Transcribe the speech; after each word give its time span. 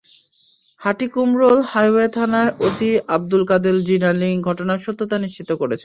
Hatikumrul 0.81 1.57
highway 1.71 2.07
থানার 2.15 2.47
OC 2.67 2.85
Abdul 3.15 3.43
Kader 3.49 3.75
Jilani 3.87 4.29
ঘটনার 4.47 4.79
সত্যতা 4.85 5.17
নিশ্চিত 5.19 5.49
করেছেন। 5.61 5.79